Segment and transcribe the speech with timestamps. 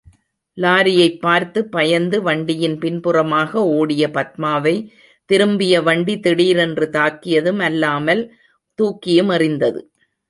[0.57, 4.75] லாரியைப் பார்த்து பயந்து, வண்டியின் பின்புறமாக ஓடிய பத்மாவை,
[5.25, 8.23] திரும்பிய வண்டி திடீரென்று தாக்கியதும் அல்லாமல்,
[8.79, 9.81] தூக்கியும் எறிந்தது.